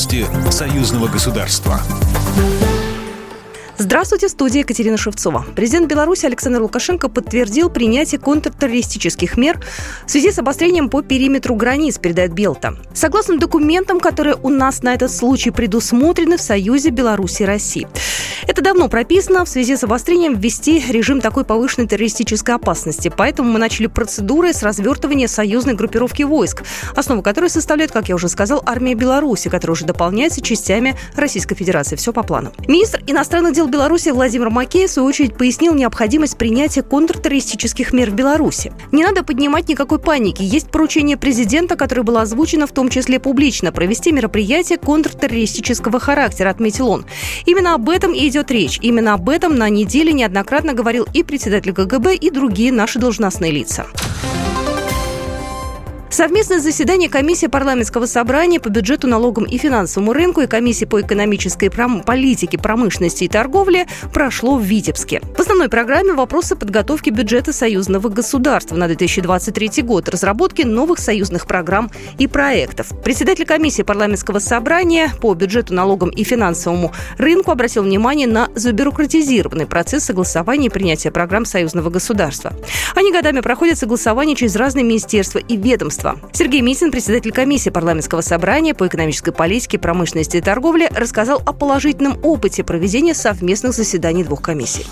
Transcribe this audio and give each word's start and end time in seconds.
Новости 0.00 0.26
союзного 0.50 1.08
государства. 1.08 1.78
Здравствуйте, 3.76 4.30
студия 4.30 4.60
Екатерина 4.60 4.96
Шевцова. 4.96 5.44
Президент 5.54 5.88
Беларуси 5.88 6.24
Александр 6.24 6.62
Лукашенко 6.62 7.10
подтвердил 7.10 7.68
принятие 7.68 8.18
контртеррористических 8.18 9.36
мер 9.36 9.60
в 10.06 10.10
связи 10.10 10.32
с 10.32 10.38
обострением 10.38 10.88
по 10.88 11.02
периметру 11.02 11.54
границ, 11.54 11.98
передает 11.98 12.32
Белта. 12.32 12.76
Согласно 12.94 13.36
документам, 13.36 14.00
которые 14.00 14.36
у 14.36 14.48
нас 14.48 14.82
на 14.82 14.94
этот 14.94 15.12
случай 15.12 15.50
предусмотрены 15.50 16.38
в 16.38 16.40
Союзе 16.42 16.88
Беларуси 16.88 17.42
и 17.42 17.46
России. 17.46 17.86
Это 18.50 18.62
давно 18.62 18.88
прописано 18.88 19.44
в 19.44 19.48
связи 19.48 19.76
с 19.76 19.84
обострением 19.84 20.34
ввести 20.34 20.82
режим 20.88 21.20
такой 21.20 21.44
повышенной 21.44 21.86
террористической 21.86 22.56
опасности. 22.56 23.08
Поэтому 23.16 23.48
мы 23.48 23.60
начали 23.60 23.86
процедуры 23.86 24.52
с 24.52 24.64
развертывания 24.64 25.28
союзной 25.28 25.74
группировки 25.74 26.24
войск, 26.24 26.64
основу 26.96 27.22
которой 27.22 27.48
составляет, 27.48 27.92
как 27.92 28.08
я 28.08 28.16
уже 28.16 28.28
сказал, 28.28 28.60
армия 28.66 28.94
Беларуси, 28.94 29.48
которая 29.48 29.74
уже 29.74 29.84
дополняется 29.84 30.40
частями 30.40 30.96
Российской 31.14 31.54
Федерации. 31.54 31.94
Все 31.94 32.12
по 32.12 32.24
плану. 32.24 32.52
Министр 32.66 33.00
иностранных 33.06 33.52
дел 33.52 33.68
Беларуси 33.68 34.08
Владимир 34.08 34.50
Макей, 34.50 34.88
в 34.88 34.90
свою 34.90 35.06
очередь, 35.06 35.36
пояснил 35.36 35.72
необходимость 35.72 36.36
принятия 36.36 36.82
контртеррористических 36.82 37.92
мер 37.92 38.10
в 38.10 38.14
Беларуси. 38.14 38.72
Не 38.90 39.04
надо 39.04 39.22
поднимать 39.22 39.68
никакой 39.68 40.00
паники. 40.00 40.42
Есть 40.42 40.72
поручение 40.72 41.16
президента, 41.16 41.76
которое 41.76 42.02
было 42.02 42.22
озвучено 42.22 42.66
в 42.66 42.72
том 42.72 42.88
числе 42.88 43.20
публично, 43.20 43.70
провести 43.70 44.10
мероприятие 44.10 44.78
контртеррористического 44.78 46.00
характера, 46.00 46.50
отметил 46.50 46.88
он. 46.88 47.06
Именно 47.46 47.74
об 47.74 47.88
этом 47.88 48.12
и 48.12 48.26
идет 48.26 48.39
речь. 48.48 48.78
Именно 48.80 49.14
об 49.14 49.28
этом 49.28 49.56
на 49.56 49.68
неделе 49.68 50.12
неоднократно 50.12 50.72
говорил 50.72 51.08
и 51.12 51.24
председатель 51.24 51.72
КГБ, 51.72 52.14
и 52.14 52.30
другие 52.30 52.70
наши 52.70 53.00
должностные 53.00 53.50
лица. 53.50 53.86
Совместное 56.20 56.58
заседание 56.58 57.08
комиссии 57.08 57.46
парламентского 57.46 58.04
собрания 58.04 58.60
по 58.60 58.68
бюджету, 58.68 59.06
налогам 59.06 59.44
и 59.44 59.56
финансовому 59.56 60.12
рынку 60.12 60.42
и 60.42 60.46
комиссии 60.46 60.84
по 60.84 61.00
экономической 61.00 61.70
пром- 61.70 62.04
политике, 62.04 62.58
промышленности 62.58 63.24
и 63.24 63.28
торговле 63.28 63.86
прошло 64.12 64.58
в 64.58 64.62
Витебске. 64.62 65.22
В 65.34 65.40
основной 65.40 65.70
программе 65.70 66.12
вопросы 66.12 66.56
подготовки 66.56 67.08
бюджета 67.08 67.54
союзного 67.54 68.10
государства 68.10 68.76
на 68.76 68.86
2023 68.88 69.82
год, 69.82 70.10
разработки 70.10 70.60
новых 70.60 70.98
союзных 70.98 71.46
программ 71.46 71.90
и 72.18 72.26
проектов. 72.26 72.88
Председатель 73.02 73.46
комиссии 73.46 73.80
парламентского 73.80 74.40
собрания 74.40 75.14
по 75.22 75.32
бюджету, 75.32 75.72
налогам 75.72 76.10
и 76.10 76.22
финансовому 76.22 76.92
рынку 77.16 77.50
обратил 77.50 77.82
внимание 77.82 78.26
на 78.26 78.50
забюрократизированный 78.54 79.64
процесс 79.64 80.04
согласования 80.04 80.66
и 80.66 80.70
принятия 80.70 81.10
программ 81.10 81.46
союзного 81.46 81.88
государства. 81.88 82.52
Они 82.94 83.10
годами 83.10 83.40
проходят 83.40 83.78
согласование 83.78 84.36
через 84.36 84.54
разные 84.56 84.84
министерства 84.84 85.38
и 85.38 85.56
ведомства 85.56 86.09
правительства. 86.10 86.30
Сергей 86.32 86.60
Митин, 86.60 86.90
председатель 86.90 87.32
комиссии 87.32 87.70
парламентского 87.70 88.20
собрания 88.20 88.74
по 88.74 88.86
экономической 88.86 89.32
политике, 89.32 89.78
промышленности 89.78 90.38
и 90.38 90.40
торговле, 90.40 90.88
рассказал 90.94 91.42
о 91.44 91.52
положительном 91.52 92.18
опыте 92.22 92.64
проведения 92.64 93.14
совместных 93.14 93.72
заседаний 93.74 94.24
двух 94.24 94.42
комиссий. 94.42 94.86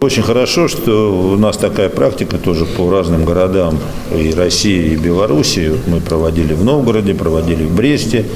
Очень 0.00 0.22
хорошо, 0.22 0.68
что 0.68 1.32
у 1.32 1.36
нас 1.36 1.56
такая 1.56 1.88
практика 1.88 2.36
тоже 2.36 2.66
по 2.66 2.90
разным 2.90 3.24
городам 3.24 3.78
и 4.14 4.32
России, 4.32 4.92
и 4.92 4.96
Белоруссии. 4.96 5.72
Мы 5.86 6.00
проводили 6.00 6.52
в 6.52 6.62
Новгороде, 6.62 7.14
проводили 7.14 7.64
в 7.64 7.74
Бресте, 7.74 8.26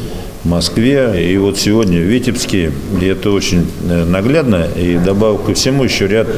в 0.45 0.49
Москве, 0.49 1.31
и 1.31 1.37
вот 1.37 1.59
сегодня 1.59 1.99
в 1.99 2.05
Витебске. 2.05 2.73
И 3.01 3.05
это 3.05 3.31
очень 3.31 3.67
э, 3.87 4.05
наглядно. 4.05 4.67
И 4.77 4.97
добавок 4.97 5.45
ко 5.45 5.55
всему 5.55 5.85
еще 5.85 6.07
ряд 6.07 6.29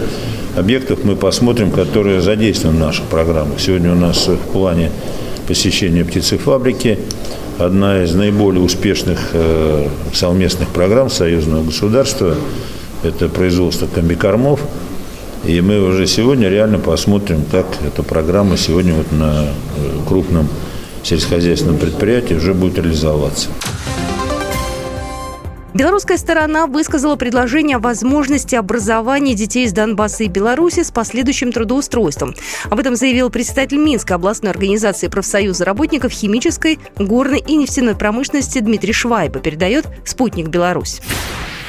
объектов 0.57 1.05
мы 1.05 1.15
посмотрим, 1.15 1.71
которые 1.71 2.21
задействованы 2.23 2.79
в 2.79 2.81
наших 2.81 3.05
программах. 3.05 3.61
Сегодня 3.61 3.93
у 3.93 3.97
нас 3.97 4.27
в 4.27 4.37
плане 4.53 4.91
посещение 5.51 6.05
птицефабрики. 6.05 6.97
Одна 7.59 8.05
из 8.05 8.15
наиболее 8.15 8.63
успешных 8.63 9.31
э, 9.33 9.89
совместных 10.15 10.69
программ 10.69 11.11
союзного 11.11 11.65
государства– 11.65 12.37
это 13.03 13.29
производство 13.29 13.89
комбикормов. 13.89 14.61
И 15.45 15.61
мы 15.61 15.83
уже 15.83 16.07
сегодня 16.07 16.49
реально 16.49 16.79
посмотрим, 16.79 17.43
как 17.51 17.67
эта 17.85 18.05
программа 18.05 18.57
сегодня 18.57 18.95
вот 18.95 19.11
на 19.11 19.47
э, 19.47 19.49
крупном 20.07 20.49
сельскохозяйственном 21.03 21.79
предприятии 21.79 22.35
уже 22.35 22.55
будет 22.55 22.79
реализоваться. 22.79 23.49
Белорусская 25.73 26.19
сторона 26.19 26.67
высказала 26.67 27.15
предложение 27.15 27.77
о 27.77 27.81
возможности 27.81 28.57
образования 28.57 29.35
детей 29.35 29.67
из 29.67 29.73
Донбасса 29.73 30.25
и 30.25 30.29
Беларуси 30.29 30.83
с 30.83 30.91
последующим 30.91 31.53
трудоустройством. 31.53 32.35
Об 32.71 32.81
этом 32.81 32.97
заявил 32.97 33.31
председатель 33.31 33.79
Минской 33.79 34.17
областной 34.17 34.51
организации 34.51 35.07
профсоюза 35.07 35.65
работников 35.65 36.11
химической, 36.11 36.81
горной 36.97 37.39
и 37.39 37.55
нефтяной 37.55 37.95
промышленности 37.95 38.59
Дмитрий 38.59 38.93
Швайба, 38.93 39.39
передает 39.39 39.87
«Спутник 40.05 40.49
Беларусь». 40.49 41.01